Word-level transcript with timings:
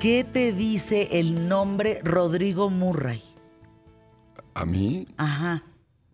¿Qué 0.00 0.24
te 0.24 0.52
dice 0.52 1.08
el 1.18 1.48
nombre 1.48 2.00
Rodrigo 2.04 2.70
Murray? 2.70 3.20
¿A 4.54 4.64
mí? 4.64 5.06
Ajá. 5.16 5.62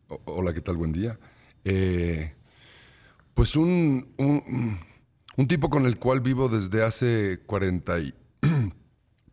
O- 0.09 0.21
Hola, 0.25 0.53
¿qué 0.55 0.61
tal? 0.61 0.77
Buen 0.77 0.93
día. 0.93 1.19
Eh, 1.65 2.33
pues 3.35 3.57
un, 3.57 4.09
un, 4.17 4.79
un 5.37 5.49
tipo 5.49 5.69
con 5.69 5.87
el 5.87 5.99
cual 5.99 6.21
vivo 6.21 6.49
desde 6.49 6.83
hace 6.83 7.41
40 7.47 7.99
y... 8.01 8.15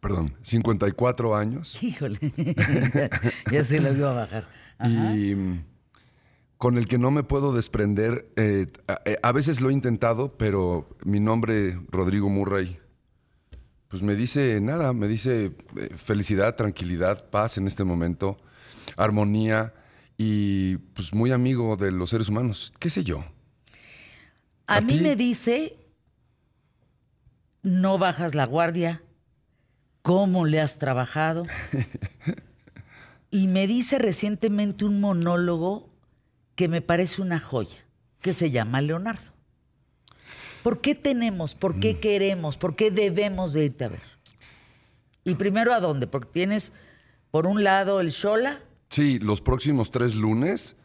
perdón, 0.02 0.34
54 0.42 1.36
años. 1.36 1.82
Híjole. 1.82 2.18
ya 3.52 3.64
se 3.64 3.80
lo 3.80 3.94
iba 3.94 4.12
a 4.12 4.14
bajar. 4.14 4.48
Ajá. 4.80 5.16
y 5.16 5.64
con 6.58 6.78
el 6.78 6.88
que 6.88 6.98
no 6.98 7.12
me 7.12 7.24
puedo 7.24 7.54
desprender. 7.54 8.32
eh, 8.36 8.68
a, 8.88 9.00
eh, 9.06 9.18
a 9.24 9.32
veces 9.32 9.62
lo 9.62 9.70
he 9.70 9.74
intentado, 9.74 10.38
pero 10.38 10.90
mi 11.06 11.20
nombre, 11.22 11.80
Rodrigo 11.90 12.30
Murray, 12.30 12.80
pues 13.92 14.02
me 14.04 14.16
dice 14.16 14.62
nada, 14.62 14.94
me 14.94 15.10
dice 15.10 15.52
eh, 15.76 15.90
felicidad, 15.98 16.56
tranquilidad, 16.56 17.30
paz 17.30 17.58
en 17.58 17.68
este 17.68 17.84
momento, 17.84 18.38
armonía 18.96 19.74
y 20.18 20.78
pues 20.78 21.14
muy 21.14 21.34
amigo 21.34 21.76
de 21.76 21.92
los 21.92 22.10
seres 22.10 22.30
humanos. 22.30 22.72
¿Qué 22.80 22.90
sé 22.90 23.04
yo? 23.04 23.26
A, 24.66 24.78
¿A 24.78 24.82
mí 24.82 24.94
ti? 24.94 25.02
me 25.02 25.18
dice, 25.18 25.78
no 27.64 27.98
bajas 27.98 28.34
la 28.34 28.46
guardia, 28.46 29.04
cómo 30.02 30.46
le 30.46 30.62
has 30.62 30.80
trabajado. 30.80 31.44
y 33.30 33.48
me 33.48 33.68
dice 33.68 34.00
recientemente 34.00 34.86
un 34.86 35.02
monólogo 35.02 35.90
que 36.56 36.70
me 36.70 36.82
parece 36.82 37.22
una 37.22 37.42
joya, 37.42 37.86
que 38.22 38.34
se 38.34 38.52
llama 38.52 38.80
Leonardo. 38.80 39.34
¿Por 40.64 40.82
qué 40.82 40.96
tenemos, 40.96 41.56
por 41.56 41.78
Mm. 41.78 41.80
qué 41.80 42.00
queremos, 42.00 42.58
por 42.58 42.76
qué 42.76 42.92
debemos 42.92 43.54
de 43.54 43.66
irte 43.66 43.86
a 43.86 43.90
ver? 43.90 44.02
Y 45.24 45.36
primero 45.36 45.74
a 45.74 45.80
dónde, 45.80 46.08
porque 46.08 46.30
tienes 46.32 46.74
por 47.32 47.46
un 47.48 47.64
lado 47.64 48.00
el 48.02 48.10
Shola, 48.10 48.60
Sí, 48.90 49.20
los 49.20 49.40
próximos 49.40 49.90
tres 49.92 50.16
lunes, 50.16 50.76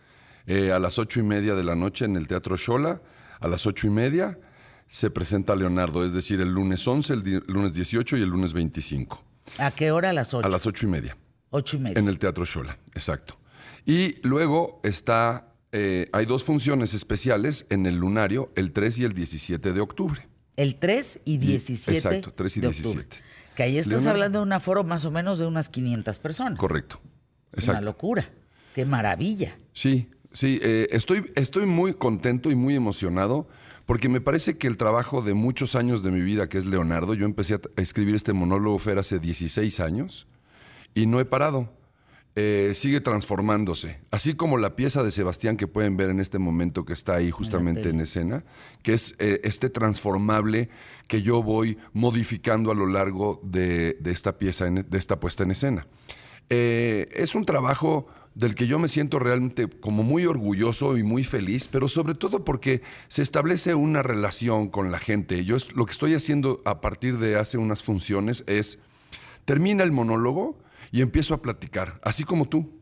eh, 0.47 0.71
a 0.71 0.79
las 0.79 0.97
ocho 1.01 1.19
y 1.19 1.25
media 1.25 1.57
de 1.57 1.65
la 1.65 1.75
noche 1.75 2.05
en 2.05 2.15
el 2.15 2.29
Teatro 2.29 2.57
Shola, 2.57 3.03
a 3.41 3.49
las 3.49 3.67
ocho 3.67 3.89
y 3.89 3.91
media, 3.91 4.39
se 4.87 5.11
presenta 5.11 5.57
Leonardo, 5.57 6.05
es 6.05 6.13
decir, 6.13 6.41
el 6.41 6.51
lunes 6.53 6.87
11, 6.87 7.13
el, 7.15 7.23
di- 7.25 7.35
el 7.35 7.43
lunes 7.49 7.73
18 7.75 8.17
y 8.17 8.23
el 8.23 8.29
lunes 8.29 8.53
25, 8.53 9.25
¿a 9.59 9.73
qué 9.73 9.91
hora? 9.91 10.11
A 10.11 10.13
las 10.13 10.33
ocho. 10.35 10.47
a 10.47 10.49
las 10.49 10.65
ocho 10.67 10.87
y 10.87 10.91
media, 10.91 11.17
ocho 11.51 11.77
y 11.77 11.81
media. 11.81 11.99
en 11.99 12.07
el 12.07 12.21
Teatro 12.21 12.45
Shola, 12.45 12.79
exacto. 12.95 13.37
Y 13.85 14.21
luego 14.23 14.81
está, 14.85 15.53
eh, 15.79 16.09
hay 16.13 16.25
dos 16.25 16.43
funciones 16.43 16.95
especiales 16.95 17.67
en 17.69 17.85
el 17.85 17.97
Lunario, 17.97 18.51
el 18.57 18.73
3 18.73 18.99
y 19.01 19.05
el 19.05 19.13
17 19.13 19.75
de 19.75 19.81
octubre. 19.81 20.27
El 20.57 20.77
3 20.77 21.21
y 21.27 21.37
17 21.37 21.95
exacto, 21.95 22.33
3 22.35 22.57
y 22.57 22.61
de 22.61 22.67
17. 22.69 22.99
octubre. 22.99 23.23
Que 23.55 23.63
ahí 23.63 23.77
estás 23.77 23.91
Leonardo. 24.05 24.11
hablando 24.11 24.39
de 24.39 24.43
un 24.45 24.53
aforo 24.55 24.85
más 24.85 25.05
o 25.05 25.11
menos 25.11 25.39
de 25.39 25.45
unas 25.45 25.69
500 25.69 26.19
personas. 26.19 26.59
Correcto, 26.59 26.99
Es 27.53 27.65
Una 27.65 27.73
exacto. 27.79 27.85
locura. 27.85 28.31
Qué 28.75 28.87
maravilla. 28.87 29.59
Sí, 29.75 30.09
sí, 30.33 30.59
eh, 30.63 30.87
estoy, 30.93 31.31
estoy 31.35 31.67
muy 31.67 31.93
contento 31.93 32.51
y 32.51 32.55
muy 32.55 32.75
emocionado 32.75 33.47
porque 33.85 34.09
me 34.09 34.23
parece 34.23 34.57
que 34.57 34.67
el 34.69 34.79
trabajo 34.79 35.21
de 35.21 35.35
muchos 35.35 35.77
años 35.77 36.03
de 36.03 36.11
mi 36.11 36.23
vida, 36.23 36.49
que 36.49 36.57
es 36.57 36.65
Leonardo, 36.65 37.13
yo 37.13 37.27
empecé 37.27 37.55
a, 37.55 37.61
a 37.77 37.83
escribir 37.83 38.15
este 38.15 38.33
monólogo 38.33 38.79
Fer 38.79 38.99
hace 38.99 39.19
16 39.19 39.79
años 39.81 40.27
y 40.95 41.05
no 41.05 41.21
he 41.21 41.27
parado. 41.27 41.71
Eh, 42.39 42.73
sigue 42.75 43.01
transformándose, 43.01 43.99
así 44.11 44.35
como 44.35 44.59
la 44.59 44.77
pieza 44.77 45.03
de 45.03 45.11
Sebastián 45.11 45.57
que 45.57 45.67
pueden 45.67 45.97
ver 45.97 46.11
en 46.11 46.21
este 46.21 46.39
momento 46.39 46.85
que 46.85 46.93
está 46.93 47.15
ahí 47.15 47.31
justamente 47.31 47.89
en 47.89 48.01
escena, 48.01 48.45
que 48.83 48.93
es 48.93 49.15
eh, 49.19 49.41
este 49.43 49.71
transformable 49.71 50.69
que 51.07 51.23
yo 51.23 51.43
voy 51.43 51.79
modificando 51.95 52.71
a 52.71 52.75
lo 52.75 52.87
largo 52.87 53.41
de, 53.43 53.95
de 54.01 54.11
esta 54.11 54.37
pieza, 54.37 54.67
en- 54.67 54.85
de 54.87 54.99
esta 54.99 55.19
puesta 55.19 55.45
en 55.45 55.53
escena. 55.53 55.87
Eh, 56.51 57.09
es 57.15 57.35
un 57.35 57.47
trabajo 57.47 58.07
del 58.35 58.55
que 58.55 58.67
yo 58.67 58.79
me 58.79 58.89
siento 58.89 59.19
realmente 59.19 59.67
como 59.69 60.03
muy 60.03 60.27
orgulloso 60.27 60.99
y 60.99 61.03
muy 61.03 61.25
feliz, 61.25 61.69
pero 61.69 61.89
sobre 61.89 62.15
todo 62.15 62.45
porque 62.45 62.83
se 63.09 63.23
establece 63.23 63.75
una 63.75 64.03
relación 64.03 64.69
con 64.69 64.93
la 64.93 64.99
gente. 64.99 65.43
Yo 65.47 65.57
es- 65.57 65.75
lo 65.75 65.87
que 65.87 65.93
estoy 65.93 66.13
haciendo 66.13 66.61
a 66.67 66.83
partir 66.83 67.17
de 67.19 67.37
hace 67.39 67.57
unas 67.57 67.83
funciones 67.83 68.45
es, 68.47 68.79
termina 69.47 69.83
el 69.85 69.91
monólogo 69.93 70.59
y 70.93 71.03
empiezo 71.03 71.35
a 71.35 71.43
platicar, 71.43 72.01
así 72.03 72.25
como 72.25 72.49
tú. 72.49 72.81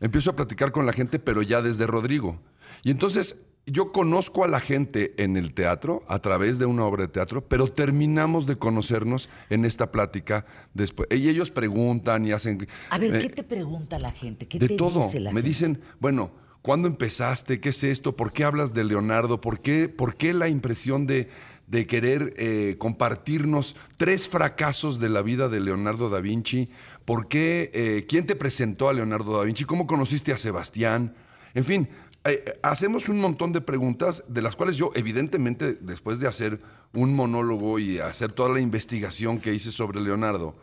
Empiezo 0.00 0.30
a 0.30 0.36
platicar 0.36 0.70
con 0.70 0.86
la 0.86 0.92
gente, 0.92 1.18
pero 1.18 1.42
ya 1.42 1.60
desde 1.60 1.86
Rodrigo. 1.86 2.40
Y 2.84 2.90
entonces 2.90 3.36
yo 3.66 3.92
conozco 3.92 4.44
a 4.44 4.48
la 4.48 4.60
gente 4.60 5.12
en 5.22 5.36
el 5.36 5.52
teatro, 5.52 6.04
a 6.08 6.20
través 6.20 6.58
de 6.58 6.66
una 6.66 6.84
obra 6.84 7.02
de 7.02 7.08
teatro, 7.08 7.46
pero 7.46 7.70
terminamos 7.70 8.46
de 8.46 8.56
conocernos 8.56 9.28
en 9.50 9.64
esta 9.64 9.90
plática 9.90 10.46
después. 10.72 11.08
Y 11.10 11.28
ellos 11.28 11.50
preguntan 11.50 12.24
y 12.24 12.32
hacen... 12.32 12.66
A 12.90 12.98
ver, 12.98 13.16
eh, 13.16 13.18
¿qué 13.20 13.28
te 13.28 13.42
pregunta 13.42 13.98
la 13.98 14.12
gente? 14.12 14.46
¿Qué 14.46 14.58
de 14.58 14.68
te 14.68 14.76
todo. 14.76 15.00
dice 15.04 15.20
la 15.20 15.30
Me 15.32 15.40
gente? 15.40 15.48
dicen, 15.48 15.80
bueno, 16.00 16.30
¿cuándo 16.62 16.88
empezaste? 16.88 17.60
¿Qué 17.60 17.70
es 17.70 17.84
esto? 17.84 18.16
¿Por 18.16 18.32
qué 18.32 18.44
hablas 18.44 18.72
de 18.72 18.84
Leonardo? 18.84 19.40
¿Por 19.40 19.60
qué, 19.60 19.88
por 19.88 20.16
qué 20.16 20.32
la 20.32 20.48
impresión 20.48 21.06
de, 21.06 21.28
de 21.68 21.86
querer 21.86 22.34
eh, 22.36 22.76
compartirnos 22.78 23.76
tres 23.96 24.28
fracasos 24.28 24.98
de 24.98 25.08
la 25.10 25.22
vida 25.22 25.48
de 25.48 25.60
Leonardo 25.60 26.08
da 26.08 26.20
Vinci? 26.20 26.70
¿Por 27.04 27.28
qué? 27.28 27.70
eh, 27.74 28.06
¿Quién 28.08 28.26
te 28.26 28.36
presentó 28.36 28.88
a 28.88 28.92
Leonardo 28.92 29.36
da 29.36 29.44
Vinci? 29.44 29.64
¿Cómo 29.64 29.86
conociste 29.86 30.32
a 30.32 30.38
Sebastián? 30.38 31.14
En 31.54 31.64
fin, 31.64 31.88
eh, 32.24 32.58
hacemos 32.62 33.08
un 33.08 33.20
montón 33.20 33.52
de 33.52 33.60
preguntas 33.60 34.24
de 34.28 34.42
las 34.42 34.56
cuales 34.56 34.76
yo, 34.76 34.90
evidentemente, 34.94 35.74
después 35.74 36.20
de 36.20 36.26
hacer 36.26 36.60
un 36.94 37.14
monólogo 37.14 37.78
y 37.78 37.98
hacer 37.98 38.32
toda 38.32 38.48
la 38.48 38.60
investigación 38.60 39.38
que 39.38 39.54
hice 39.54 39.70
sobre 39.70 40.00
Leonardo, 40.00 40.56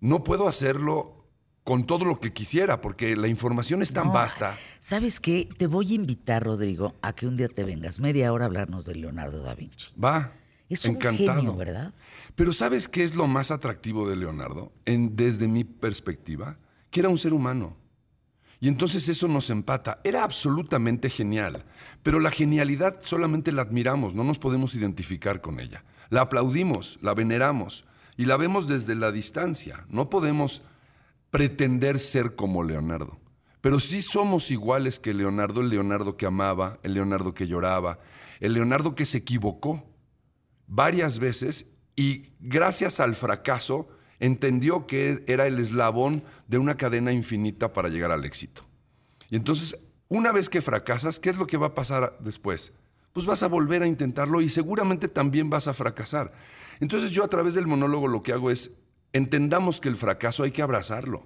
no 0.00 0.24
puedo 0.24 0.48
hacerlo 0.48 1.23
con 1.64 1.86
todo 1.86 2.04
lo 2.04 2.20
que 2.20 2.32
quisiera, 2.32 2.80
porque 2.82 3.16
la 3.16 3.26
información 3.26 3.80
es 3.82 3.90
tan 3.90 4.08
No, 4.08 4.12
vasta. 4.12 4.56
¿Sabes 4.78 5.18
qué? 5.18 5.48
Te 5.56 5.66
voy 5.66 5.92
a 5.92 5.94
invitar, 5.94 6.44
Rodrigo, 6.44 6.94
a 7.00 7.14
que 7.14 7.26
un 7.26 7.36
día 7.38 7.48
te 7.48 7.64
vengas, 7.64 8.00
media 8.00 8.32
hora 8.32 8.44
a 8.44 8.46
hablarnos 8.48 8.84
de 8.84 8.94
Leonardo 8.94 9.42
da 9.42 9.54
Vinci. 9.54 9.88
Va. 10.02 10.32
Es 10.68 10.84
un 10.84 10.92
encantado. 10.92 11.38
genio, 11.40 11.56
¿verdad? 11.56 11.94
Pero 12.34 12.52
¿sabes 12.52 12.88
qué 12.88 13.02
es 13.04 13.14
lo 13.14 13.26
más 13.26 13.50
atractivo 13.50 14.08
de 14.08 14.16
Leonardo? 14.16 14.72
En, 14.84 15.16
desde 15.16 15.48
mi 15.48 15.64
perspectiva, 15.64 16.58
que 16.90 17.00
era 17.00 17.08
un 17.08 17.18
ser 17.18 17.32
humano. 17.32 17.76
Y 18.60 18.68
entonces 18.68 19.08
eso 19.08 19.28
nos 19.28 19.50
empata. 19.50 20.00
Era 20.04 20.24
absolutamente 20.24 21.10
genial. 21.10 21.64
Pero 22.02 22.20
la 22.20 22.30
genialidad 22.30 22.96
solamente 23.00 23.52
la 23.52 23.62
admiramos, 23.62 24.14
no 24.14 24.24
nos 24.24 24.38
podemos 24.38 24.74
identificar 24.74 25.40
con 25.40 25.60
ella. 25.60 25.84
La 26.10 26.22
aplaudimos, 26.22 26.98
la 27.02 27.14
veneramos 27.14 27.84
y 28.16 28.24
la 28.26 28.36
vemos 28.36 28.66
desde 28.66 28.94
la 28.94 29.12
distancia. 29.12 29.86
No 29.88 30.08
podemos 30.08 30.62
pretender 31.34 31.98
ser 31.98 32.36
como 32.36 32.62
Leonardo. 32.62 33.18
Pero 33.60 33.80
sí 33.80 34.02
somos 34.02 34.52
iguales 34.52 35.00
que 35.00 35.12
Leonardo, 35.12 35.62
el 35.62 35.68
Leonardo 35.68 36.16
que 36.16 36.26
amaba, 36.26 36.78
el 36.84 36.94
Leonardo 36.94 37.34
que 37.34 37.48
lloraba, 37.48 37.98
el 38.38 38.52
Leonardo 38.52 38.94
que 38.94 39.04
se 39.04 39.18
equivocó 39.18 39.84
varias 40.68 41.18
veces 41.18 41.66
y 41.96 42.28
gracias 42.38 43.00
al 43.00 43.16
fracaso 43.16 43.88
entendió 44.20 44.86
que 44.86 45.24
era 45.26 45.48
el 45.48 45.58
eslabón 45.58 46.22
de 46.46 46.58
una 46.58 46.76
cadena 46.76 47.10
infinita 47.10 47.72
para 47.72 47.88
llegar 47.88 48.12
al 48.12 48.24
éxito. 48.24 48.62
Y 49.28 49.34
entonces, 49.34 49.76
una 50.06 50.30
vez 50.30 50.48
que 50.48 50.62
fracasas, 50.62 51.18
¿qué 51.18 51.30
es 51.30 51.36
lo 51.36 51.48
que 51.48 51.56
va 51.56 51.66
a 51.66 51.74
pasar 51.74 52.16
después? 52.20 52.72
Pues 53.12 53.26
vas 53.26 53.42
a 53.42 53.48
volver 53.48 53.82
a 53.82 53.88
intentarlo 53.88 54.40
y 54.40 54.48
seguramente 54.50 55.08
también 55.08 55.50
vas 55.50 55.66
a 55.66 55.74
fracasar. 55.74 56.32
Entonces 56.78 57.10
yo 57.10 57.24
a 57.24 57.28
través 57.28 57.54
del 57.54 57.66
monólogo 57.66 58.06
lo 58.06 58.22
que 58.22 58.32
hago 58.32 58.52
es, 58.52 58.70
entendamos 59.14 59.80
que 59.80 59.88
el 59.88 59.96
fracaso 59.96 60.42
hay 60.42 60.50
que 60.50 60.60
abrazarlo 60.60 61.24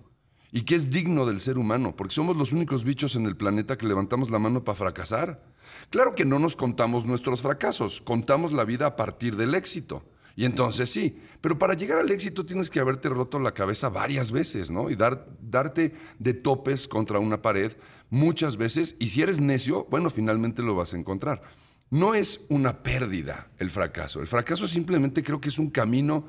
y 0.53 0.63
que 0.63 0.77
es 0.77 0.91
digno 0.91 1.27
del 1.27 1.41
ser 1.41 1.59
humano, 1.59 1.97
porque 1.97 2.15
somos 2.15 2.37
los 2.37 2.53
únicos 2.53 2.85
bichos 2.85 3.17
en 3.17 3.27
el 3.27 3.37
planeta 3.37 3.77
que 3.77 3.87
levantamos 3.87 4.31
la 4.31 4.39
mano 4.39 4.63
para 4.63 4.77
fracasar. 4.77 5.43
Claro 5.91 6.15
que 6.15 6.25
no 6.25 6.39
nos 6.39 6.55
contamos 6.55 7.07
nuestros 7.07 7.43
fracasos, 7.43 8.01
contamos 8.03 8.53
la 8.53 8.65
vida 8.65 8.87
a 8.87 8.97
partir 8.97 9.37
del 9.37 9.55
éxito. 9.55 10.05
Y 10.37 10.45
entonces 10.45 10.89
sí, 10.91 11.19
pero 11.41 11.59
para 11.59 11.75
llegar 11.75 11.99
al 11.99 12.11
éxito 12.11 12.47
tienes 12.47 12.71
que 12.71 12.79
haberte 12.79 13.09
roto 13.09 13.41
la 13.41 13.55
cabeza 13.55 13.89
varias 13.89 14.31
veces, 14.31 14.71
¿no? 14.71 14.89
Y 14.89 14.95
dar, 14.95 15.27
darte 15.41 15.95
de 16.19 16.35
topes 16.35 16.87
contra 16.87 17.19
una 17.19 17.43
pared 17.43 17.73
muchas 18.09 18.57
veces. 18.57 18.97
Y 19.01 19.09
si 19.09 19.23
eres 19.23 19.41
necio, 19.41 19.87
bueno, 19.91 20.11
finalmente 20.11 20.63
lo 20.63 20.77
vas 20.77 20.93
a 20.95 20.97
encontrar. 20.99 21.43
No 21.91 22.15
es 22.15 22.43
una 22.51 22.83
pérdida 22.83 23.51
el 23.59 23.71
fracaso. 23.71 24.21
El 24.21 24.27
fracaso 24.27 24.69
simplemente 24.69 25.25
creo 25.25 25.41
que 25.41 25.49
es 25.49 25.59
un 25.59 25.71
camino 25.71 26.29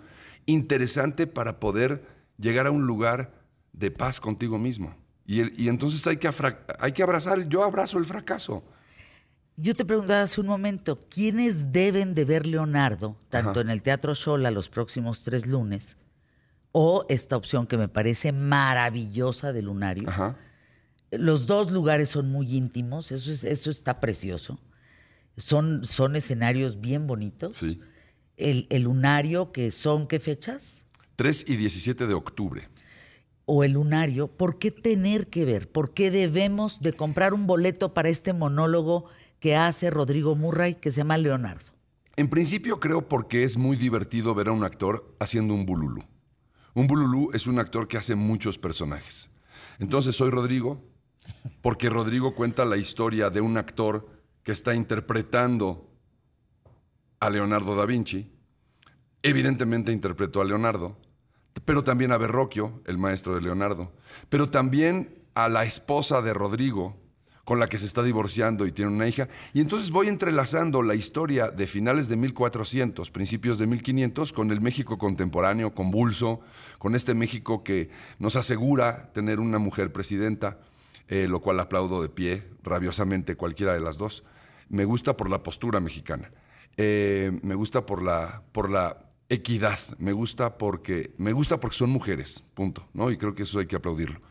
interesante 0.52 1.28
para 1.28 1.60
poder 1.60 2.04
llegar 2.38 2.68
a 2.68 2.72
un 2.72 2.86
lugar 2.88 3.34
de 3.74 3.92
paz 3.92 4.20
contigo 4.20 4.58
mismo. 4.60 4.96
Y, 5.26 5.42
el- 5.42 5.54
y 5.58 5.70
entonces 5.70 6.06
hay 6.08 6.18
que, 6.18 6.30
hay 6.80 6.92
que 6.92 7.04
abrazar, 7.04 7.48
yo 7.50 7.64
abrazo 7.64 7.98
el 7.98 8.06
fracaso. 8.06 8.64
Yo 9.58 9.76
te 9.76 9.84
preguntaba 9.86 10.22
hace 10.22 10.40
un 10.40 10.48
momento, 10.48 11.00
¿quiénes 11.10 11.72
deben 11.74 12.16
de 12.16 12.24
ver 12.26 12.46
Leonardo, 12.46 13.18
tanto 13.30 13.52
Ajá. 13.52 13.62
en 13.62 13.70
el 13.70 13.82
Teatro 13.82 14.16
Sola 14.16 14.52
los 14.52 14.70
próximos 14.70 15.22
tres 15.22 15.46
lunes, 15.46 15.98
o 16.72 17.06
esta 17.10 17.36
opción 17.36 17.66
que 17.68 17.78
me 17.78 17.90
parece 17.90 18.32
maravillosa 18.32 19.52
de 19.52 19.62
Lunario? 19.62 20.08
Ajá. 20.10 20.38
Los 21.12 21.46
dos 21.48 21.72
lugares 21.72 22.10
son 22.10 22.30
muy 22.32 22.56
íntimos, 22.56 23.12
eso, 23.12 23.32
es, 23.32 23.44
eso 23.44 23.70
está 23.70 24.00
precioso. 24.00 24.60
Son, 25.36 25.84
son 25.84 26.16
escenarios 26.16 26.80
bien 26.80 27.06
bonitos. 27.08 27.56
Sí. 27.58 27.82
El, 28.40 28.68
el 28.70 28.84
Lunario, 28.84 29.52
que 29.52 29.72
son, 29.72 30.08
¿qué 30.08 30.20
fechas? 30.20 30.86
3 31.20 31.46
y 31.50 31.58
17 31.58 32.08
de 32.08 32.14
octubre. 32.14 32.70
O 33.44 33.66
el 33.66 33.74
lunario, 33.74 34.28
¿por 34.28 34.58
qué 34.58 34.72
tener 34.72 35.28
que 35.28 35.44
ver? 35.44 35.70
¿Por 35.70 35.94
qué 35.94 36.12
debemos 36.12 36.82
de 36.82 36.94
comprar 36.94 37.34
un 37.34 37.46
boleto 37.46 37.94
para 37.94 38.08
este 38.08 38.32
monólogo 38.32 39.06
que 39.40 39.58
hace 39.58 39.90
Rodrigo 39.90 40.36
Murray 40.36 40.76
que 40.76 40.92
se 40.92 41.00
llama 41.00 41.18
Leonardo? 41.18 41.66
En 42.16 42.30
principio 42.30 42.80
creo 42.80 43.10
porque 43.10 43.44
es 43.44 43.58
muy 43.58 43.76
divertido 43.76 44.34
ver 44.34 44.48
a 44.48 44.52
un 44.54 44.64
actor 44.64 45.14
haciendo 45.20 45.54
un 45.54 45.66
bululú. 45.66 46.04
Un 46.74 46.88
bululú 46.88 47.32
es 47.34 47.48
un 47.48 47.60
actor 47.60 47.88
que 47.88 47.98
hace 47.98 48.16
muchos 48.16 48.58
personajes. 48.58 49.30
Entonces 49.80 50.16
soy 50.16 50.30
Rodrigo 50.30 50.82
porque 51.62 51.90
Rodrigo 51.90 52.36
cuenta 52.36 52.64
la 52.64 52.78
historia 52.78 53.30
de 53.30 53.42
un 53.42 53.58
actor 53.58 54.08
que 54.44 54.54
está 54.54 54.74
interpretando 54.74 55.89
a 57.20 57.30
Leonardo 57.30 57.76
da 57.76 57.86
Vinci. 57.86 58.32
Evidentemente 59.22 59.92
interpretó 59.92 60.42
a 60.42 60.46
Leonardo, 60.46 60.98
pero 61.66 61.84
también 61.84 62.12
a 62.12 62.18
Berroquio, 62.18 62.82
el 62.86 62.98
maestro 62.98 63.36
de 63.36 63.42
Leonardo, 63.42 63.92
pero 64.30 64.50
también 64.50 65.24
a 65.34 65.50
la 65.50 65.64
esposa 65.64 66.22
de 66.22 66.34
Rodrigo, 66.34 66.98
con 67.50 67.60
la 67.60 67.68
que 67.68 67.80
se 67.80 67.88
está 67.88 68.04
divorciando 68.04 68.68
y 68.68 68.72
tiene 68.72 68.92
una 68.92 69.08
hija. 69.08 69.28
Y 69.54 69.62
entonces 69.62 69.90
voy 69.90 70.08
entrelazando 70.08 70.84
la 70.84 70.94
historia 70.94 71.50
de 71.50 71.66
finales 71.66 72.08
de 72.08 72.16
1400, 72.16 73.10
principios 73.10 73.58
de 73.58 73.66
1500, 73.66 74.34
con 74.34 74.52
el 74.52 74.62
México 74.62 75.00
contemporáneo, 75.00 75.74
convulso, 75.74 76.42
con 76.78 76.94
este 76.94 77.16
México 77.16 77.64
que 77.64 77.90
nos 78.20 78.36
asegura 78.36 79.12
tener 79.14 79.40
una 79.40 79.58
mujer 79.58 79.92
presidenta, 79.92 80.60
eh, 81.08 81.28
lo 81.28 81.42
cual 81.42 81.60
aplaudo 81.60 82.04
de 82.04 82.10
pie, 82.10 82.44
rabiosamente, 82.62 83.36
cualquiera 83.36 83.74
de 83.74 83.80
las 83.80 83.98
dos. 83.98 84.24
Me 84.70 84.86
gusta 84.86 85.18
por 85.18 85.28
la 85.28 85.42
postura 85.42 85.80
mexicana, 85.80 86.30
eh, 86.82 87.38
me 87.42 87.56
gusta 87.56 87.86
por 87.86 88.02
la, 88.02 88.42
por 88.54 88.72
la 88.72 89.12
equidad, 89.28 89.80
me 89.98 90.14
gusta 90.14 90.58
porque, 90.58 91.14
me 91.18 91.34
gusta 91.34 91.60
porque 91.60 91.76
son 91.76 91.90
mujeres, 91.90 92.46
punto, 92.54 92.88
¿no? 92.94 93.12
Y 93.12 93.18
creo 93.18 93.36
que 93.36 93.44
eso 93.44 93.60
hay 93.60 93.66
que 93.66 93.76
aplaudirlo. 93.76 94.22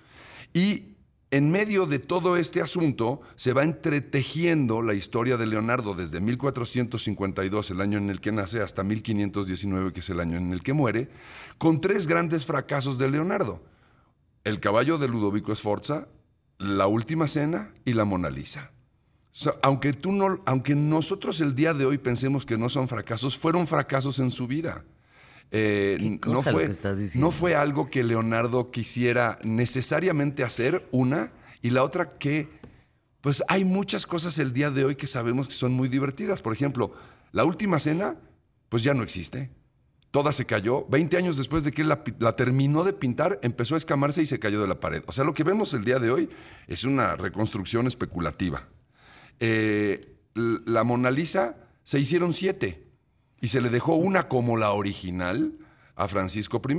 Y 0.54 0.96
en 1.30 1.50
medio 1.50 1.84
de 1.84 1.98
todo 1.98 2.38
este 2.38 2.62
asunto 2.62 3.20
se 3.36 3.52
va 3.52 3.64
entretejiendo 3.64 4.80
la 4.80 4.94
historia 4.94 5.36
de 5.36 5.46
Leonardo 5.46 5.92
desde 5.92 6.22
1452, 6.22 7.70
el 7.70 7.82
año 7.82 7.98
en 7.98 8.08
el 8.08 8.18
que 8.22 8.32
nace, 8.32 8.62
hasta 8.62 8.82
1519, 8.82 9.92
que 9.92 10.00
es 10.00 10.08
el 10.08 10.18
año 10.18 10.38
en 10.38 10.54
el 10.54 10.62
que 10.62 10.72
muere, 10.72 11.10
con 11.58 11.82
tres 11.82 12.06
grandes 12.06 12.46
fracasos 12.46 12.96
de 12.96 13.10
Leonardo. 13.10 13.62
El 14.44 14.58
caballo 14.58 14.96
de 14.96 15.08
Ludovico 15.08 15.54
Sforza, 15.54 16.08
La 16.56 16.86
Última 16.86 17.28
Cena 17.28 17.74
y 17.84 17.92
La 17.92 18.06
Mona 18.06 18.30
Lisa. 18.30 18.72
Aunque, 19.62 19.92
tú 19.92 20.12
no, 20.12 20.40
aunque 20.46 20.74
nosotros 20.74 21.40
el 21.40 21.54
día 21.54 21.74
de 21.74 21.86
hoy 21.86 21.98
pensemos 21.98 22.44
que 22.44 22.58
no 22.58 22.68
son 22.68 22.88
fracasos, 22.88 23.38
fueron 23.38 23.66
fracasos 23.66 24.18
en 24.18 24.30
su 24.30 24.46
vida. 24.46 24.84
Eh, 25.50 26.18
no, 26.26 26.42
fue, 26.42 26.68
no 27.14 27.30
fue 27.30 27.54
algo 27.54 27.88
que 27.88 28.04
Leonardo 28.04 28.70
quisiera 28.70 29.38
necesariamente 29.44 30.44
hacer, 30.44 30.86
una, 30.90 31.32
y 31.62 31.70
la 31.70 31.84
otra 31.84 32.18
que, 32.18 32.48
pues 33.20 33.42
hay 33.48 33.64
muchas 33.64 34.06
cosas 34.06 34.38
el 34.38 34.52
día 34.52 34.70
de 34.70 34.84
hoy 34.84 34.96
que 34.96 35.06
sabemos 35.06 35.48
que 35.48 35.54
son 35.54 35.72
muy 35.72 35.88
divertidas. 35.88 36.42
Por 36.42 36.52
ejemplo, 36.52 36.92
la 37.32 37.44
última 37.44 37.78
cena, 37.78 38.16
pues 38.68 38.82
ya 38.82 38.94
no 38.94 39.02
existe. 39.02 39.50
Toda 40.10 40.32
se 40.32 40.46
cayó. 40.46 40.86
Veinte 40.88 41.16
años 41.16 41.36
después 41.36 41.64
de 41.64 41.72
que 41.72 41.82
él 41.82 41.88
la, 41.88 42.36
terminó 42.36 42.84
de 42.84 42.92
pintar, 42.92 43.38
empezó 43.42 43.74
a 43.74 43.78
escamarse 43.78 44.22
y 44.22 44.26
se 44.26 44.38
cayó 44.38 44.60
de 44.60 44.68
la 44.68 44.80
pared. 44.80 45.02
O 45.06 45.12
sea, 45.12 45.24
lo 45.24 45.34
que 45.34 45.44
vemos 45.44 45.74
el 45.74 45.84
día 45.84 45.98
de 45.98 46.10
hoy 46.10 46.30
es 46.66 46.84
una 46.84 47.16
reconstrucción 47.16 47.86
especulativa. 47.86 48.68
Eh, 49.40 50.16
la 50.34 50.84
Mona 50.84 51.10
Lisa 51.10 51.56
se 51.84 51.98
hicieron 51.98 52.32
siete 52.32 52.86
y 53.40 53.48
se 53.48 53.60
le 53.60 53.70
dejó 53.70 53.94
una 53.94 54.28
como 54.28 54.56
la 54.56 54.72
original 54.72 55.58
a 55.96 56.06
Francisco 56.08 56.62
I. 56.68 56.76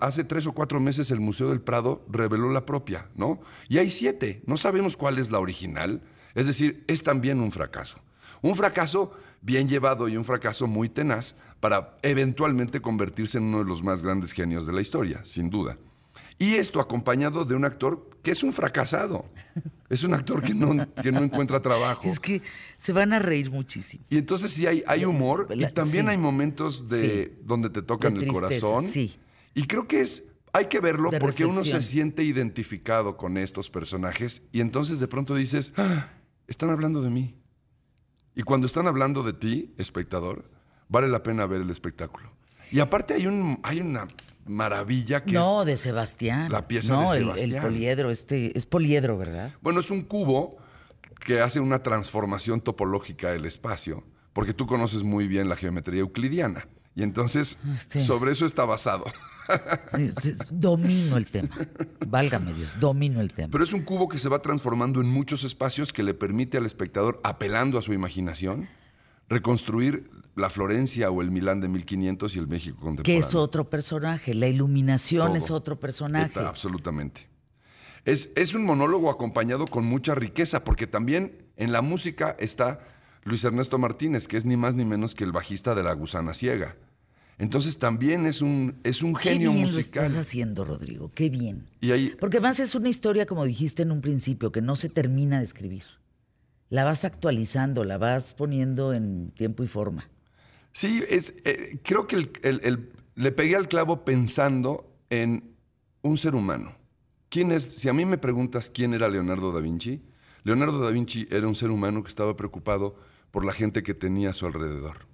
Hace 0.00 0.24
tres 0.24 0.46
o 0.46 0.52
cuatro 0.52 0.80
meses 0.80 1.10
el 1.10 1.20
Museo 1.20 1.50
del 1.50 1.60
Prado 1.60 2.04
reveló 2.08 2.50
la 2.50 2.64
propia, 2.64 3.08
¿no? 3.14 3.40
Y 3.68 3.78
hay 3.78 3.90
siete, 3.90 4.42
no 4.46 4.56
sabemos 4.56 4.96
cuál 4.96 5.18
es 5.18 5.30
la 5.30 5.40
original, 5.40 6.02
es 6.34 6.46
decir, 6.46 6.84
es 6.86 7.02
también 7.02 7.40
un 7.40 7.52
fracaso. 7.52 7.98
Un 8.40 8.56
fracaso 8.56 9.12
bien 9.42 9.68
llevado 9.68 10.08
y 10.08 10.16
un 10.16 10.24
fracaso 10.24 10.66
muy 10.66 10.88
tenaz 10.88 11.36
para 11.60 11.98
eventualmente 12.02 12.80
convertirse 12.80 13.38
en 13.38 13.44
uno 13.44 13.58
de 13.58 13.66
los 13.66 13.82
más 13.82 14.02
grandes 14.02 14.32
genios 14.32 14.66
de 14.66 14.72
la 14.72 14.80
historia, 14.80 15.20
sin 15.24 15.50
duda. 15.50 15.76
Y 16.42 16.56
esto 16.56 16.80
acompañado 16.80 17.44
de 17.44 17.54
un 17.54 17.64
actor 17.64 18.10
que 18.20 18.32
es 18.32 18.42
un 18.42 18.52
fracasado. 18.52 19.26
Es 19.88 20.02
un 20.02 20.12
actor 20.12 20.42
que 20.42 20.54
no, 20.54 20.92
que 20.94 21.12
no 21.12 21.22
encuentra 21.22 21.62
trabajo. 21.62 22.08
Es 22.08 22.18
que 22.18 22.42
se 22.78 22.92
van 22.92 23.12
a 23.12 23.20
reír 23.20 23.48
muchísimo. 23.48 24.04
Y 24.10 24.18
entonces 24.18 24.50
sí 24.50 24.66
hay, 24.66 24.82
hay 24.88 25.04
humor 25.04 25.46
y 25.54 25.64
también 25.66 26.08
hay 26.08 26.18
momentos 26.18 26.88
de 26.88 27.38
donde 27.44 27.70
te 27.70 27.80
tocan 27.80 28.16
el 28.16 28.26
corazón. 28.26 28.88
Sí. 28.88 29.20
Y 29.54 29.68
creo 29.68 29.86
que 29.86 30.00
es, 30.00 30.24
hay 30.52 30.66
que 30.66 30.80
verlo 30.80 31.10
porque 31.20 31.44
uno 31.44 31.64
se 31.64 31.80
siente 31.80 32.24
identificado 32.24 33.16
con 33.16 33.36
estos 33.36 33.70
personajes 33.70 34.42
y 34.50 34.62
entonces 34.62 34.98
de 34.98 35.06
pronto 35.06 35.36
dices, 35.36 35.72
ah, 35.76 36.08
están 36.48 36.70
hablando 36.70 37.02
de 37.02 37.10
mí. 37.10 37.36
Y 38.34 38.42
cuando 38.42 38.66
están 38.66 38.88
hablando 38.88 39.22
de 39.22 39.34
ti, 39.34 39.74
espectador, 39.78 40.50
vale 40.88 41.06
la 41.06 41.22
pena 41.22 41.46
ver 41.46 41.60
el 41.60 41.70
espectáculo. 41.70 42.32
Y 42.72 42.80
aparte 42.80 43.14
hay, 43.14 43.28
un, 43.28 43.60
hay 43.62 43.80
una 43.80 44.08
maravilla 44.46 45.22
que 45.22 45.32
no, 45.32 45.64
de 45.64 45.76
Sebastián. 45.76 46.50
La 46.50 46.68
pieza 46.68 47.00
de 47.00 47.18
Sebastián. 47.18 47.50
El, 47.50 47.56
el 47.56 47.62
poliedro, 47.62 48.10
este, 48.10 48.56
es 48.56 48.66
poliedro, 48.66 49.18
¿verdad? 49.18 49.54
Bueno, 49.60 49.80
es 49.80 49.90
un 49.90 50.02
cubo 50.02 50.56
que 51.24 51.40
hace 51.40 51.60
una 51.60 51.82
transformación 51.82 52.60
topológica 52.60 53.30
del 53.32 53.44
espacio, 53.44 54.04
porque 54.32 54.54
tú 54.54 54.66
conoces 54.66 55.02
muy 55.02 55.28
bien 55.28 55.48
la 55.48 55.56
geometría 55.56 56.00
euclidiana. 56.00 56.68
Y 56.94 57.02
entonces, 57.02 57.58
este. 57.74 58.00
sobre 58.00 58.32
eso 58.32 58.44
está 58.44 58.64
basado. 58.64 59.04
domino 60.52 61.16
el 61.16 61.26
tema. 61.26 61.50
Válgame 62.06 62.52
Dios, 62.52 62.78
domino 62.78 63.20
el 63.20 63.32
tema. 63.32 63.48
Pero 63.50 63.64
es 63.64 63.72
un 63.72 63.82
cubo 63.82 64.08
que 64.08 64.18
se 64.18 64.28
va 64.28 64.40
transformando 64.40 65.00
en 65.00 65.08
muchos 65.08 65.44
espacios 65.44 65.92
que 65.92 66.02
le 66.02 66.14
permite 66.14 66.58
al 66.58 66.66
espectador, 66.66 67.20
apelando 67.24 67.78
a 67.78 67.82
su 67.82 67.92
imaginación, 67.92 68.68
reconstruir 69.32 70.10
la 70.34 70.48
Florencia 70.50 71.10
o 71.10 71.22
el 71.22 71.30
Milán 71.30 71.60
de 71.60 71.68
1500 71.68 72.36
y 72.36 72.38
el 72.38 72.46
México 72.46 72.78
contemporáneo. 72.80 73.20
Que 73.20 73.26
es 73.26 73.34
otro 73.34 73.68
personaje, 73.68 74.34
la 74.34 74.46
iluminación 74.46 75.36
es 75.36 75.50
otro 75.50 75.78
personaje. 75.78 76.40
absolutamente. 76.40 77.28
Es, 78.04 78.30
es 78.34 78.54
un 78.54 78.64
monólogo 78.64 79.10
acompañado 79.10 79.66
con 79.66 79.84
mucha 79.84 80.14
riqueza, 80.14 80.64
porque 80.64 80.86
también 80.86 81.44
en 81.56 81.70
la 81.70 81.82
música 81.82 82.36
está 82.38 82.80
Luis 83.24 83.44
Ernesto 83.44 83.78
Martínez, 83.78 84.26
que 84.26 84.36
es 84.36 84.44
ni 84.44 84.56
más 84.56 84.74
ni 84.74 84.84
menos 84.84 85.14
que 85.14 85.24
el 85.24 85.32
bajista 85.32 85.74
de 85.74 85.82
La 85.82 85.92
Gusana 85.92 86.34
Ciega. 86.34 86.76
Entonces 87.38 87.78
también 87.78 88.26
es 88.26 88.42
un, 88.42 88.76
es 88.84 89.02
un 89.02 89.14
genio 89.14 89.50
Qué 89.50 89.56
bien 89.56 89.66
musical. 89.66 90.04
Lo 90.04 90.08
estás 90.08 90.26
haciendo, 90.26 90.64
Rodrigo, 90.64 91.10
qué 91.14 91.28
bien. 91.28 91.68
Y 91.80 91.92
ahí, 91.92 92.14
Porque 92.18 92.38
además 92.38 92.60
es 92.60 92.74
una 92.74 92.88
historia, 92.88 93.26
como 93.26 93.44
dijiste 93.44 93.82
en 93.82 93.92
un 93.92 94.00
principio, 94.00 94.52
que 94.52 94.60
no 94.60 94.76
se 94.76 94.88
termina 94.88 95.38
de 95.38 95.44
escribir. 95.44 95.84
La 96.72 96.84
vas 96.84 97.04
actualizando, 97.04 97.84
la 97.84 97.98
vas 97.98 98.32
poniendo 98.32 98.94
en 98.94 99.30
tiempo 99.32 99.62
y 99.62 99.68
forma. 99.68 100.08
Sí, 100.72 101.04
es, 101.06 101.34
eh, 101.44 101.78
creo 101.82 102.06
que 102.06 102.30
le 103.14 103.32
pegué 103.32 103.56
al 103.56 103.68
clavo 103.68 104.06
pensando 104.06 104.90
en 105.10 105.54
un 106.00 106.16
ser 106.16 106.34
humano. 106.34 106.74
¿Quién 107.28 107.52
es? 107.52 107.64
Si 107.64 107.90
a 107.90 107.92
mí 107.92 108.06
me 108.06 108.16
preguntas 108.16 108.70
quién 108.70 108.94
era 108.94 109.10
Leonardo 109.10 109.52
da 109.52 109.60
Vinci, 109.60 110.00
Leonardo 110.44 110.78
da 110.78 110.90
Vinci 110.90 111.28
era 111.30 111.46
un 111.46 111.56
ser 111.56 111.70
humano 111.70 112.02
que 112.02 112.08
estaba 112.08 112.36
preocupado 112.36 112.96
por 113.30 113.44
la 113.44 113.52
gente 113.52 113.82
que 113.82 113.92
tenía 113.92 114.30
a 114.30 114.32
su 114.32 114.46
alrededor. 114.46 115.06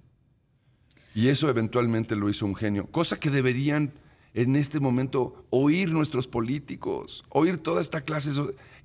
Y 1.13 1.27
eso 1.27 1.49
eventualmente 1.49 2.15
lo 2.15 2.29
hizo 2.29 2.45
un 2.45 2.55
genio, 2.55 2.87
cosa 2.89 3.19
que 3.19 3.29
deberían 3.29 3.91
en 4.33 4.55
este 4.55 4.79
momento 4.79 5.45
oír 5.49 5.91
nuestros 5.91 6.25
políticos, 6.25 7.25
oír 7.27 7.57
toda 7.57 7.81
esta 7.81 7.99
clase 7.99 8.29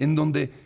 en 0.01 0.17
donde 0.17 0.65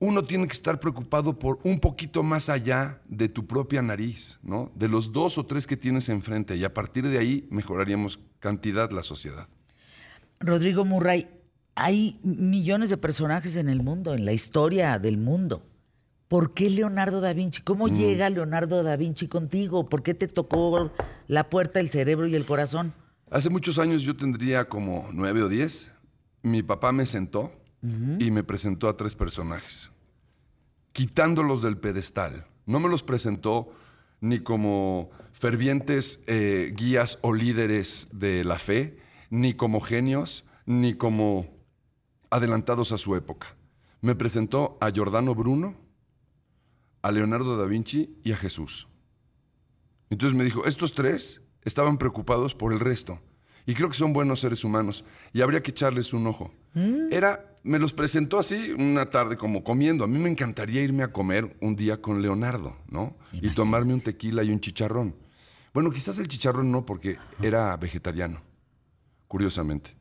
uno 0.00 0.24
tiene 0.24 0.46
que 0.46 0.54
estar 0.54 0.80
preocupado 0.80 1.38
por 1.38 1.60
un 1.62 1.78
poquito 1.78 2.22
más 2.22 2.48
allá 2.48 3.02
de 3.06 3.28
tu 3.28 3.46
propia 3.46 3.82
nariz, 3.82 4.40
¿no? 4.42 4.72
De 4.74 4.88
los 4.88 5.12
dos 5.12 5.36
o 5.36 5.44
tres 5.44 5.66
que 5.66 5.76
tienes 5.76 6.08
enfrente 6.08 6.56
y 6.56 6.64
a 6.64 6.72
partir 6.72 7.06
de 7.06 7.18
ahí 7.18 7.46
mejoraríamos 7.50 8.18
cantidad 8.40 8.90
la 8.90 9.02
sociedad. 9.02 9.46
Rodrigo 10.40 10.86
Murray, 10.86 11.28
hay 11.74 12.18
millones 12.22 12.88
de 12.88 12.96
personajes 12.96 13.56
en 13.56 13.68
el 13.68 13.82
mundo, 13.82 14.14
en 14.14 14.24
la 14.24 14.32
historia 14.32 14.98
del 14.98 15.18
mundo. 15.18 15.66
¿Por 16.28 16.54
qué 16.54 16.70
Leonardo 16.70 17.20
da 17.20 17.34
Vinci? 17.34 17.60
¿Cómo 17.60 17.88
mm. 17.88 17.94
llega 17.94 18.30
Leonardo 18.30 18.82
da 18.82 18.96
Vinci 18.96 19.28
contigo? 19.28 19.90
¿Por 19.90 20.02
qué 20.02 20.14
te 20.14 20.28
tocó 20.28 20.92
la 21.26 21.50
puerta, 21.50 21.78
el 21.78 21.90
cerebro 21.90 22.26
y 22.26 22.34
el 22.34 22.46
corazón? 22.46 22.94
Hace 23.30 23.50
muchos 23.50 23.78
años 23.78 24.02
yo 24.02 24.16
tendría 24.16 24.66
como 24.66 25.10
nueve 25.12 25.42
o 25.42 25.48
diez. 25.48 25.92
Mi 26.42 26.62
papá 26.62 26.90
me 26.92 27.04
sentó 27.04 27.52
y 27.82 28.30
me 28.30 28.44
presentó 28.44 28.88
a 28.88 28.96
tres 28.96 29.16
personajes, 29.16 29.90
quitándolos 30.92 31.62
del 31.62 31.78
pedestal. 31.78 32.46
No 32.66 32.78
me 32.78 32.88
los 32.88 33.02
presentó 33.02 33.72
ni 34.20 34.40
como 34.40 35.10
fervientes 35.32 36.22
eh, 36.26 36.74
guías 36.76 37.18
o 37.22 37.32
líderes 37.32 38.08
de 38.12 38.44
la 38.44 38.58
fe, 38.58 38.98
ni 39.30 39.54
como 39.54 39.80
genios, 39.80 40.44
ni 40.66 40.94
como 40.94 41.46
adelantados 42.28 42.92
a 42.92 42.98
su 42.98 43.16
época. 43.16 43.56
Me 44.02 44.14
presentó 44.14 44.76
a 44.80 44.90
Giordano 44.90 45.34
Bruno, 45.34 45.76
a 47.02 47.10
Leonardo 47.10 47.56
da 47.56 47.64
Vinci 47.64 48.16
y 48.22 48.32
a 48.32 48.36
Jesús. 48.36 48.88
Entonces 50.10 50.36
me 50.36 50.44
dijo, 50.44 50.64
estos 50.66 50.92
tres 50.92 51.40
estaban 51.62 51.98
preocupados 51.98 52.54
por 52.54 52.72
el 52.72 52.80
resto. 52.80 53.20
Y 53.66 53.74
creo 53.74 53.88
que 53.88 53.96
son 53.96 54.12
buenos 54.12 54.40
seres 54.40 54.64
humanos. 54.64 55.04
Y 55.32 55.42
habría 55.42 55.62
que 55.62 55.70
echarles 55.70 56.12
un 56.12 56.26
ojo. 56.26 56.52
Mm. 56.74 57.12
Era, 57.12 57.49
me 57.62 57.78
los 57.78 57.92
presentó 57.92 58.38
así 58.38 58.72
una 58.72 59.06
tarde 59.10 59.36
como 59.36 59.62
comiendo. 59.62 60.04
A 60.04 60.06
mí 60.06 60.18
me 60.18 60.30
encantaría 60.30 60.82
irme 60.82 61.02
a 61.02 61.12
comer 61.12 61.56
un 61.60 61.76
día 61.76 62.00
con 62.00 62.22
Leonardo, 62.22 62.76
¿no? 62.88 63.16
Y 63.32 63.50
tomarme 63.50 63.94
un 63.94 64.00
tequila 64.00 64.42
y 64.42 64.50
un 64.50 64.60
chicharrón. 64.60 65.14
Bueno, 65.72 65.90
quizás 65.90 66.18
el 66.18 66.28
chicharrón 66.28 66.72
no, 66.72 66.84
porque 66.84 67.18
era 67.42 67.76
vegetariano, 67.76 68.42
curiosamente. 69.28 69.96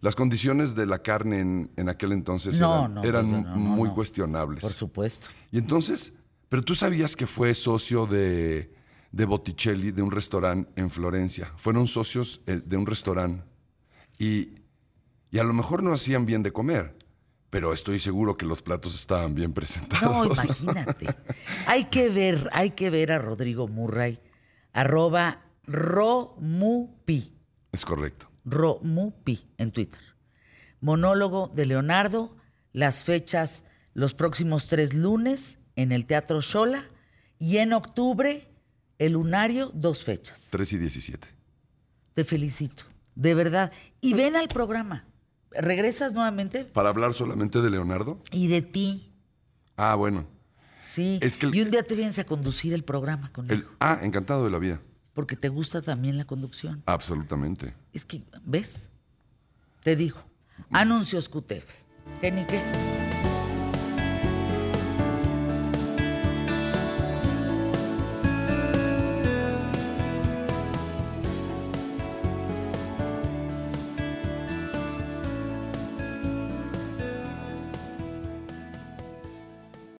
Las 0.00 0.14
condiciones 0.14 0.74
de 0.74 0.86
la 0.86 0.98
carne 0.98 1.40
en, 1.40 1.70
en 1.76 1.88
aquel 1.88 2.12
entonces 2.12 2.60
No, 2.60 2.84
eran, 2.84 2.94
no, 2.94 3.04
eran 3.04 3.30
no, 3.30 3.40
no, 3.42 3.56
muy 3.56 3.88
cuestionables. 3.90 4.60
Por 4.60 4.72
supuesto. 4.72 5.28
Y 5.50 5.58
entonces, 5.58 6.12
pero 6.48 6.62
tú 6.62 6.74
sabías 6.74 7.16
que 7.16 7.26
fue 7.26 7.54
socio 7.54 8.06
de, 8.06 8.74
de 9.12 9.24
Botticelli, 9.24 9.92
de 9.92 10.02
un 10.02 10.10
restaurante 10.10 10.70
en 10.76 10.90
Florencia. 10.90 11.52
Fueron 11.56 11.86
socios 11.86 12.42
eh, 12.46 12.60
de 12.64 12.76
un 12.76 12.84
restaurante. 12.84 13.44
Y, 14.18 14.63
y 15.34 15.38
a 15.40 15.44
lo 15.44 15.52
mejor 15.52 15.82
no 15.82 15.92
hacían 15.92 16.26
bien 16.26 16.44
de 16.44 16.52
comer, 16.52 16.96
pero 17.50 17.72
estoy 17.72 17.98
seguro 17.98 18.36
que 18.36 18.46
los 18.46 18.62
platos 18.62 18.94
estaban 18.94 19.34
bien 19.34 19.48
No, 19.50 19.54
presentados. 19.54 20.38
imagínate. 20.62 21.06
hay 21.66 21.86
que 21.86 22.08
ver, 22.08 22.48
hay 22.52 22.70
que 22.70 22.88
ver 22.90 23.10
a 23.10 23.18
Rodrigo 23.18 23.66
Murray, 23.66 24.20
arroba 24.72 25.42
Romupi, 25.64 27.32
es 27.72 27.84
correcto. 27.84 28.30
Romupi 28.44 29.50
en 29.58 29.72
Twitter. 29.72 30.00
Monólogo 30.80 31.50
de 31.54 31.66
Leonardo, 31.66 32.36
las 32.72 33.02
fechas 33.02 33.64
los 33.92 34.14
próximos 34.14 34.66
tres 34.68 34.94
lunes 34.94 35.58
en 35.76 35.90
el 35.92 36.06
Teatro 36.06 36.40
Shola 36.42 36.84
y 37.38 37.56
en 37.58 37.72
octubre 37.72 38.50
el 38.98 39.12
Lunario, 39.14 39.70
dos 39.74 40.04
fechas. 40.04 40.48
3 40.52 40.72
y 40.74 40.78
17. 40.78 41.28
Te 42.14 42.24
felicito, 42.24 42.84
de 43.16 43.34
verdad. 43.34 43.72
Y 44.00 44.14
ven 44.14 44.36
al 44.36 44.48
programa. 44.48 45.06
Regresas 45.60 46.12
nuevamente 46.12 46.64
¿Para 46.64 46.88
hablar 46.90 47.14
solamente 47.14 47.60
de 47.62 47.70
Leonardo? 47.70 48.20
y 48.30 48.48
de 48.48 48.62
ti. 48.62 49.12
Ah, 49.76 49.94
bueno. 49.94 50.26
Sí. 50.80 51.18
Es 51.22 51.38
que 51.38 51.46
el- 51.46 51.54
Y 51.54 51.62
un 51.62 51.70
día 51.70 51.82
te 51.82 51.94
vienes 51.94 52.18
a 52.18 52.24
conducir 52.24 52.72
el 52.74 52.84
programa 52.84 53.32
conmigo. 53.32 53.54
El, 53.54 53.66
ah, 53.80 53.98
encantado 54.02 54.44
de 54.44 54.50
la 54.50 54.58
vida. 54.58 54.80
Porque 55.14 55.36
te 55.36 55.48
gusta 55.48 55.80
también 55.80 56.18
la 56.18 56.24
conducción. 56.24 56.82
Absolutamente. 56.86 57.74
Es 57.92 58.04
que, 58.04 58.22
¿ves? 58.44 58.90
Te 59.82 59.96
digo. 59.96 60.18
Anuncios 60.70 61.28
QTF. 61.28 61.66
¿Qué 62.20 62.30
ni 62.30 62.44
qué? 62.44 62.60